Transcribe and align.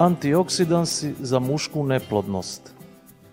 Antioksidansi 0.00 1.14
za 1.20 1.38
mušku 1.38 1.84
neplodnost. 1.84 2.74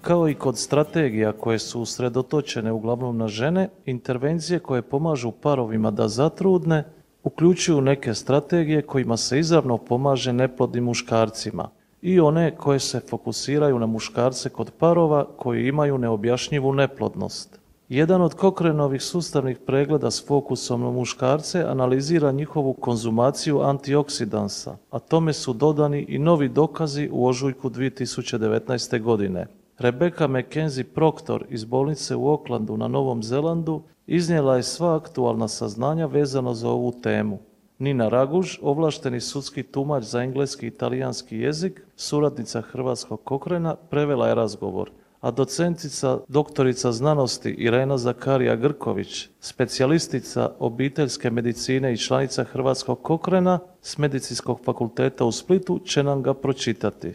Kao 0.01 0.29
i 0.29 0.33
kod 0.33 0.57
strategija 0.57 1.31
koje 1.31 1.59
su 1.59 1.81
usredotočene 1.81 2.71
uglavnom 2.71 3.17
na 3.17 3.27
žene, 3.27 3.69
intervencije 3.85 4.59
koje 4.59 4.81
pomažu 4.81 5.31
parovima 5.31 5.91
da 5.91 6.07
zatrudne 6.07 6.83
uključuju 7.23 7.81
neke 7.81 8.13
strategije 8.13 8.81
kojima 8.81 9.17
se 9.17 9.39
izravno 9.39 9.77
pomaže 9.77 10.33
neplodnim 10.33 10.83
muškarcima 10.83 11.69
i 12.01 12.19
one 12.19 12.55
koje 12.55 12.79
se 12.79 12.99
fokusiraju 12.99 13.79
na 13.79 13.85
muškarce 13.85 14.49
kod 14.49 14.71
parova 14.79 15.27
koji 15.37 15.67
imaju 15.67 15.97
neobjašnjivu 15.97 16.73
neplodnost. 16.73 17.59
Jedan 17.89 18.21
od 18.21 18.33
Kokrenovih 18.33 19.03
sustavnih 19.03 19.57
pregleda 19.57 20.11
s 20.11 20.27
fokusom 20.27 20.81
na 20.81 20.91
muškarce 20.91 21.63
analizira 21.63 22.31
njihovu 22.31 22.73
konzumaciju 22.73 23.61
antioksidansa, 23.61 24.77
a 24.91 24.99
tome 24.99 25.33
su 25.33 25.53
dodani 25.53 26.05
i 26.09 26.19
novi 26.19 26.49
dokazi 26.49 27.09
u 27.11 27.27
ožujku 27.27 27.69
2019. 27.69 29.01
godine. 29.01 29.47
Rebecca 29.77 30.27
McKenzie 30.27 30.83
Proctor 30.83 31.45
iz 31.49 31.65
bolnice 31.65 32.15
u 32.15 32.29
Oklandu 32.29 32.77
na 32.77 32.87
Novom 32.87 33.23
Zelandu 33.23 33.81
iznijela 34.07 34.55
je 34.55 34.63
sva 34.63 34.95
aktualna 34.95 35.47
saznanja 35.47 36.05
vezano 36.05 36.53
za 36.53 36.69
ovu 36.69 36.91
temu. 37.01 37.39
Nina 37.79 38.09
Raguž, 38.09 38.57
ovlašteni 38.61 39.21
sudski 39.21 39.63
tumač 39.63 40.03
za 40.03 40.21
engleski 40.23 40.67
i 40.67 40.71
talijanski 40.71 41.37
jezik, 41.37 41.81
suradnica 41.95 42.61
Hrvatskog 42.61 43.23
kokrena, 43.23 43.75
prevela 43.75 44.27
je 44.27 44.35
razgovor, 44.35 44.91
a 45.21 45.31
docentica 45.31 46.19
doktorica 46.27 46.91
znanosti 46.91 47.49
Irena 47.49 47.97
Zakarija 47.97 48.55
Grković, 48.55 49.29
specijalistica 49.39 50.49
obiteljske 50.59 51.29
medicine 51.29 51.93
i 51.93 51.97
članica 51.97 52.43
Hrvatskog 52.43 53.01
kokrena 53.01 53.59
s 53.81 53.97
Medicinskog 53.97 54.59
fakulteta 54.65 55.25
u 55.25 55.31
Splitu 55.31 55.79
će 55.79 56.03
nam 56.03 56.23
ga 56.23 56.33
pročitati. 56.33 57.13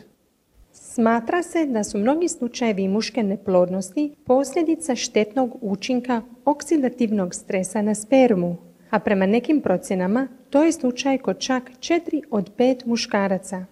Smatra 0.72 1.42
se 1.42 1.66
da 1.66 1.84
su 1.84 1.98
mnogi 1.98 2.28
slučajevi 2.28 2.88
muške 2.88 3.22
neplodnosti 3.22 4.14
posljedica 4.24 4.94
štetnog 4.94 5.58
učinka 5.60 6.22
oksidativnog 6.44 7.34
stresa 7.34 7.82
na 7.82 7.94
spermu, 7.94 8.56
a 8.90 8.98
prema 8.98 9.26
nekim 9.26 9.60
procjenama 9.60 10.28
to 10.50 10.64
je 10.64 10.72
slučaj 10.72 11.18
kod 11.18 11.38
čak 11.38 11.70
4 11.80 12.22
od 12.30 12.56
5 12.56 12.86
muškaraca. 12.86 13.64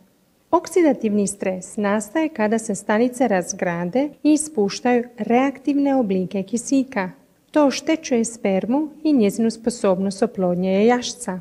Oksidativni 0.50 1.26
stres 1.26 1.76
nastaje 1.76 2.28
kada 2.28 2.58
se 2.58 2.74
stanice 2.74 3.28
razgrade 3.28 4.08
i 4.22 4.32
ispuštaju 4.32 5.04
reaktivne 5.18 5.94
oblike 5.94 6.42
kisika. 6.42 7.10
To 7.50 7.66
oštećuje 7.66 8.24
spermu 8.24 8.88
i 9.02 9.12
njezinu 9.12 9.50
sposobnost 9.50 10.22
oplodnje 10.22 10.86
jašca. 10.86 11.40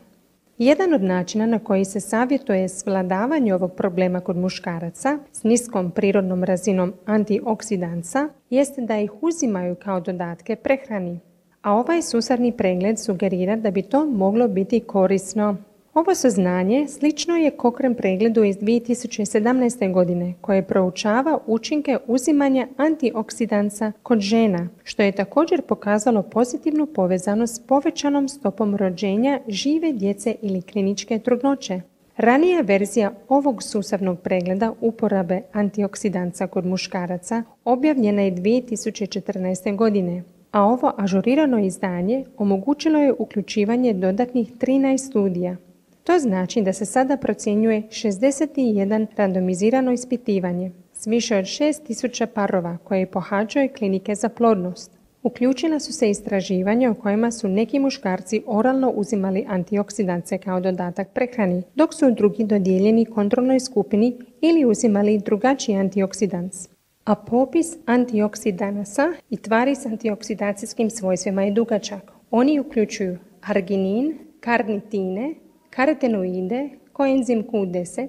Jedan 0.58 0.94
od 0.94 1.04
načina 1.04 1.46
na 1.46 1.60
koji 1.60 1.86
se 1.86 2.00
savjetuje 2.00 2.70
svladavanje 2.70 3.56
ovog 3.56 3.74
problema 3.74 4.20
kod 4.20 4.38
muškaraca 4.38 5.20
s 5.32 5.44
niskom 5.44 5.92
prirodnom 5.92 6.44
razinom 6.44 6.94
antioksidansa 7.06 8.30
jeste 8.50 8.82
da 8.82 8.98
ih 8.98 9.12
uzimaju 9.22 9.76
kao 9.76 10.00
dodatke 10.00 10.56
prehrani. 10.56 11.20
A 11.62 11.74
ovaj 11.74 12.02
susarni 12.02 12.52
pregled 12.58 13.00
sugerira 13.00 13.56
da 13.56 13.72
bi 13.72 13.82
to 13.82 14.06
moglo 14.06 14.48
biti 14.48 14.80
korisno. 14.80 15.58
Ovo 16.00 16.16
saznanje 16.16 16.88
slično 16.88 17.38
je 17.38 17.52
Kokrem 17.52 17.96
pregledu 17.96 18.44
iz 18.44 18.58
2017. 18.58 19.94
godine 19.94 20.34
koje 20.42 20.64
proučava 20.64 21.40
učinke 21.48 21.98
uzimanja 22.08 22.68
antioksidansa 22.78 23.92
kod 24.04 24.20
žena, 24.20 24.68
što 24.84 25.04
je 25.04 25.12
također 25.12 25.62
pokazalo 25.62 26.22
pozitivnu 26.22 26.86
povezanost 26.86 27.56
s 27.56 27.68
povećanom 27.68 28.30
stopom 28.30 28.76
rođenja 28.76 29.40
žive 29.48 29.92
djece 29.92 30.36
ili 30.42 30.62
kliničke 30.62 31.20
trudnoće. 31.20 31.82
Ranija 32.18 32.62
verzija 32.62 33.12
ovog 33.30 33.64
sustavnog 33.64 34.20
pregleda 34.20 34.74
uporabe 34.82 35.42
antioksidanca 35.52 36.48
kod 36.48 36.66
muškaraca 36.66 37.44
objavljena 37.66 38.22
je 38.22 38.32
2014. 38.32 39.76
godine, 39.76 40.24
a 40.52 40.64
ovo 40.64 40.92
ažurirano 40.98 41.60
izdanje 41.60 42.26
omogućilo 42.38 43.00
je 43.00 43.14
uključivanje 43.14 43.94
dodatnih 43.94 44.52
13 44.58 44.98
studija– 44.98 45.56
to 46.10 46.20
znači 46.20 46.62
da 46.62 46.74
se 46.74 46.86
sada 46.86 47.18
procjenjuje 47.18 47.82
61 47.82 49.06
randomizirano 49.16 49.92
ispitivanje 49.92 50.72
s 50.94 51.08
više 51.08 51.38
od 51.38 51.46
6000 51.46 52.26
parova 52.26 52.78
koje 52.84 53.12
pohađaju 53.12 53.70
klinike 53.78 54.16
za 54.16 54.30
plodnost. 54.30 54.92
Uključena 55.24 55.80
su 55.80 55.94
se 55.94 56.10
istraživanja 56.10 56.92
u 56.92 56.96
kojima 56.96 57.32
su 57.32 57.48
neki 57.48 57.80
muškarci 57.80 58.44
oralno 58.48 58.90
uzimali 58.90 59.46
antioksidance 59.50 60.38
kao 60.38 60.60
dodatak 60.60 61.10
prehrani, 61.14 61.64
dok 61.76 61.94
su 61.94 62.12
drugi 62.12 62.44
dodijeljeni 62.44 63.06
kontrolnoj 63.06 63.60
skupini 63.60 64.18
ili 64.42 64.66
uzimali 64.66 65.22
drugačiji 65.26 65.76
antioksidans. 65.76 66.70
A 67.06 67.16
popis 67.16 67.68
antioksidanasa 67.86 69.14
i 69.30 69.38
tvari 69.38 69.76
s 69.76 69.86
antioksidacijskim 69.86 70.90
svojstvima 70.90 71.44
je 71.44 71.52
dugačak. 71.52 72.12
Oni 72.32 72.60
uključuju 72.60 73.18
arginin, 73.42 74.18
karnitine, 74.40 75.36
karotenoide, 75.70 76.70
koenzim 76.94 77.44
Q10, 77.44 78.08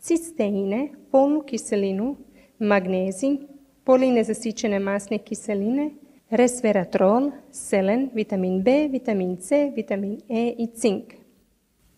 cisteine, 0.00 0.88
polnu 1.10 1.42
kiselinu, 1.42 2.16
magnezij, 2.58 3.36
polinezasićene 3.84 4.78
masne 4.78 5.18
kiseline, 5.18 5.90
resveratrol, 6.30 7.30
selen, 7.50 8.10
vitamin 8.14 8.62
B, 8.62 8.88
vitamin 8.88 9.36
C, 9.36 9.72
vitamin 9.76 10.20
E 10.28 10.54
i 10.58 10.66
cink. 10.66 11.04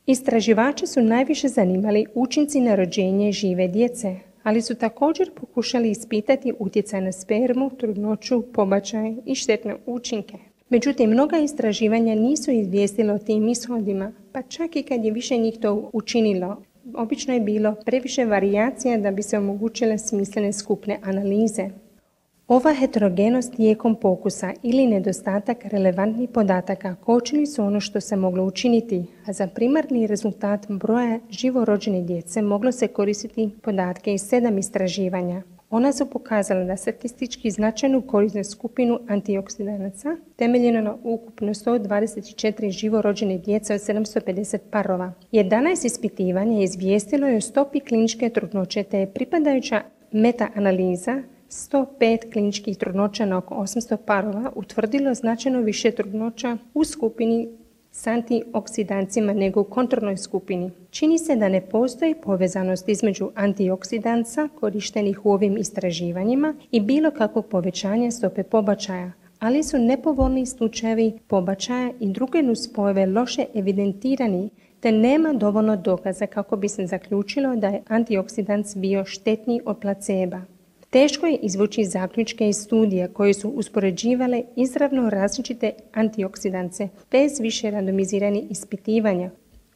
Istraživače 0.06 0.86
su 0.86 1.02
najviše 1.02 1.48
zanimali 1.48 2.06
učinci 2.14 2.60
na 2.60 2.74
rođenje 2.74 3.32
žive 3.32 3.68
djece, 3.68 4.16
ali 4.42 4.62
su 4.62 4.74
također 4.74 5.30
pokušali 5.34 5.90
ispitati 5.90 6.52
utjecaj 6.58 7.00
na 7.00 7.12
spermu, 7.12 7.70
trudnoću, 7.78 8.42
pobačaj 8.52 9.14
i 9.26 9.34
štetne 9.34 9.76
učinke. 9.86 10.38
Međutim, 10.74 11.10
mnoga 11.10 11.38
istraživanja 11.38 12.14
nisu 12.14 12.50
izvijestila 12.50 13.14
o 13.14 13.18
tim 13.18 13.48
ishodima, 13.48 14.12
pa 14.32 14.42
čak 14.42 14.76
i 14.76 14.82
kad 14.82 15.04
je 15.04 15.12
više 15.12 15.36
njih 15.36 15.58
to 15.58 15.90
učinilo. 15.92 16.56
Obično 16.94 17.34
je 17.34 17.40
bilo 17.40 17.74
previše 17.86 18.24
varijacija 18.24 18.98
da 18.98 19.10
bi 19.10 19.22
se 19.22 19.38
omogućile 19.38 19.98
smislene 19.98 20.52
skupne 20.52 20.98
analize. 21.02 21.70
Ova 22.48 22.74
heterogenost 22.74 23.54
tijekom 23.54 23.96
pokusa 24.00 24.52
ili 24.62 24.86
nedostatak 24.86 25.64
relevantnih 25.64 26.28
podataka 26.30 26.94
kočili 26.94 27.46
su 27.46 27.62
ono 27.62 27.80
što 27.80 28.00
se 28.00 28.16
moglo 28.16 28.44
učiniti, 28.44 29.04
a 29.26 29.32
za 29.32 29.46
primarni 29.46 30.06
rezultat 30.06 30.66
broja 30.68 31.20
živorođene 31.30 32.02
djece 32.02 32.42
moglo 32.42 32.72
se 32.72 32.88
koristiti 32.88 33.50
podatke 33.62 34.14
iz 34.14 34.22
sedam 34.22 34.58
istraživanja. 34.58 35.42
Ona 35.74 35.92
su 35.92 36.06
pokazala 36.06 36.64
da 36.64 36.76
statistički 36.76 37.50
značajnu 37.50 38.02
korisnu 38.02 38.44
skupinu 38.44 39.00
antioksidanaca 39.08 40.16
temeljeno 40.36 40.80
na 40.80 40.96
ukupno 41.02 41.54
124 41.54 42.70
živorođene 42.70 43.38
djece 43.38 43.74
od 43.74 43.80
750 43.80 44.58
parova. 44.70 45.12
11 45.32 45.86
ispitivanja 45.86 46.62
izvijestilo 46.62 47.26
je 47.26 47.36
o 47.36 47.40
stopi 47.40 47.80
kliničke 47.80 48.28
trudnoće 48.28 48.82
te 48.82 48.98
je 48.98 49.12
pripadajuća 49.12 49.82
meta-analiza 50.12 51.22
105 51.50 52.32
kliničkih 52.32 52.78
trudnoća 52.78 53.26
na 53.26 53.38
oko 53.38 53.54
800 53.54 53.96
parova 53.96 54.52
utvrdilo 54.54 55.14
značajno 55.14 55.60
više 55.60 55.90
trudnoća 55.90 56.56
u 56.74 56.84
skupini 56.84 57.48
s 57.94 58.06
antioksidancima 58.06 59.32
nego 59.32 59.60
u 59.60 59.64
kontrolnoj 59.64 60.16
skupini. 60.16 60.70
Čini 60.90 61.18
se 61.18 61.36
da 61.36 61.48
ne 61.48 61.60
postoji 61.60 62.14
povezanost 62.14 62.88
između 62.88 63.30
antioksidanca 63.34 64.48
korištenih 64.60 65.26
u 65.26 65.32
ovim 65.32 65.56
istraživanjima 65.56 66.54
i 66.70 66.80
bilo 66.80 67.10
kakvo 67.10 67.42
povećanje 67.42 68.10
stope 68.10 68.42
pobačaja, 68.42 69.12
ali 69.38 69.62
su 69.62 69.78
nepovoljni 69.78 70.46
slučajevi 70.46 71.18
pobačaja 71.26 71.92
i 72.00 72.08
druge 72.08 72.42
nuspojeve 72.42 73.06
loše 73.06 73.44
evidentirani 73.54 74.50
te 74.80 74.92
nema 74.92 75.32
dovoljno 75.32 75.76
dokaza 75.76 76.26
kako 76.26 76.56
bi 76.56 76.68
se 76.68 76.86
zaključilo 76.86 77.56
da 77.56 77.68
je 77.68 77.82
antioksidans 77.88 78.76
bio 78.76 79.04
štetniji 79.04 79.60
od 79.64 79.78
placeba. 79.78 80.40
Teško 80.94 81.26
je 81.26 81.38
izvući 81.42 81.84
zaključke 81.84 82.48
iz 82.48 82.56
studija 82.56 83.08
koje 83.08 83.34
su 83.34 83.48
uspoređivale 83.48 84.42
izravno 84.56 85.10
različite 85.10 85.70
antioksidance 85.92 86.88
bez 87.10 87.40
više 87.40 87.70
randomiziranih 87.70 88.44
ispitivanja, 88.50 89.30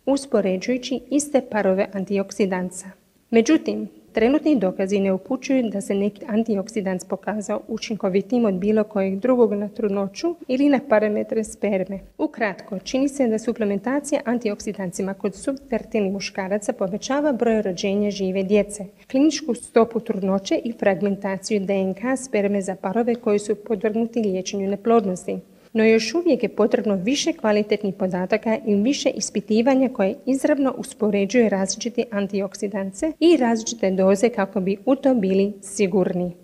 uspoređujući 0.06 1.00
iste 1.10 1.40
parove 1.50 1.88
antioksidanca. 1.92 2.90
Međutim, 3.30 3.88
Trenutni 4.18 4.56
dokazi 4.56 5.00
ne 5.00 5.12
upućuju 5.12 5.70
da 5.70 5.80
se 5.80 5.94
neki 5.94 6.24
antioksidans 6.28 7.04
pokazao 7.04 7.60
učinkovitim 7.68 8.44
od 8.44 8.54
bilo 8.54 8.84
kojeg 8.84 9.18
drugog 9.18 9.52
na 9.54 9.68
trudnoću 9.68 10.34
ili 10.48 10.68
na 10.68 10.80
parametre 10.88 11.44
sperme. 11.44 11.98
Ukratko, 12.18 12.78
čini 12.78 13.08
se 13.08 13.26
da 13.28 13.38
suplementacija 13.38 14.20
antioksidancima 14.24 15.14
kod 15.14 15.34
subfertilnih 15.34 16.12
muškaraca 16.12 16.72
povećava 16.72 17.32
broj 17.32 17.62
rođenja 17.62 18.10
žive 18.10 18.42
djece, 18.42 18.84
kliničku 19.10 19.54
stopu 19.54 20.00
trudnoće 20.00 20.60
i 20.64 20.72
fragmentaciju 20.72 21.60
DNK 21.60 22.00
sperme 22.16 22.62
za 22.62 22.76
parove 22.76 23.14
koji 23.14 23.38
su 23.38 23.54
podvrgnuti 23.54 24.20
liječenju 24.20 24.70
neplodnosti. 24.70 25.38
No 25.78 25.84
još 25.84 26.14
uvijek 26.14 26.42
je 26.42 26.48
potrebno 26.48 26.94
više 26.94 27.32
kvalitetnih 27.32 27.94
podataka 27.94 28.58
i 28.66 28.74
više 28.74 29.10
ispitivanja 29.10 29.88
koje 29.88 30.14
izravno 30.26 30.74
uspoređuje 30.78 31.48
različite 31.48 32.04
antioksidance 32.10 33.12
i 33.20 33.36
različite 33.36 33.90
doze 33.90 34.28
kako 34.28 34.60
bi 34.60 34.76
u 34.86 34.96
to 34.96 35.14
bili 35.14 35.52
sigurni. 35.62 36.36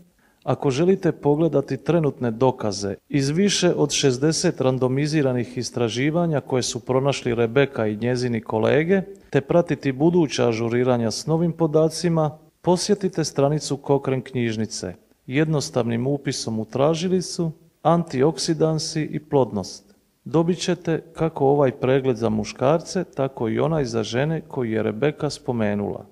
Ako 0.44 0.70
želite 0.70 1.12
pogledati 1.12 1.76
trenutne 1.76 2.30
dokaze 2.30 2.94
iz 3.08 3.30
više 3.30 3.72
od 3.76 3.88
60 3.88 4.62
randomiziranih 4.62 5.58
istraživanja 5.58 6.40
koje 6.40 6.62
su 6.62 6.80
pronašli 6.80 7.34
Rebeka 7.34 7.86
i 7.86 7.96
njezini 7.96 8.40
kolege, 8.40 9.02
te 9.30 9.40
pratiti 9.40 9.92
buduća 9.92 10.48
ažuriranja 10.48 11.10
s 11.10 11.26
novim 11.26 11.52
podacima, 11.52 12.38
posjetite 12.62 13.24
stranicu 13.24 13.76
Kokren 13.76 14.22
knjižnice 14.22 14.94
jednostavnim 15.26 16.06
upisom 16.06 16.58
u 16.58 16.64
tražilicu 16.64 17.52
antioksidansi 17.84 19.02
i 19.02 19.20
plodnost. 19.20 19.94
Dobit 20.24 20.58
ćete 20.58 21.00
kako 21.12 21.46
ovaj 21.46 21.72
pregled 21.72 22.16
za 22.16 22.28
muškarce, 22.28 23.04
tako 23.04 23.48
i 23.48 23.58
onaj 23.58 23.84
za 23.84 24.02
žene 24.02 24.40
koji 24.40 24.70
je 24.70 24.82
Rebeka 24.82 25.30
spomenula. 25.30 26.06